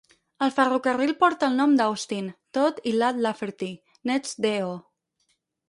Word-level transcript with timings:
El 0.45 0.51
ferrocarril 0.53 1.11
porta 1.23 1.49
el 1.51 1.59
nom 1.59 1.75
d'Austin, 1.81 2.31
Todd 2.59 2.81
i 2.93 2.95
Ladd 3.03 3.21
Lafferty, 3.27 3.71
nets 4.13 4.35
d'E. 4.47 4.57
O. 4.73 4.75